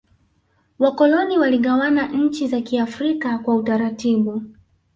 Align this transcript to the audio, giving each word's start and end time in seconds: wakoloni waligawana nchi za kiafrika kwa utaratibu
wakoloni 0.79 1.37
waligawana 1.37 2.07
nchi 2.07 2.47
za 2.47 2.61
kiafrika 2.61 3.37
kwa 3.37 3.55
utaratibu 3.55 4.41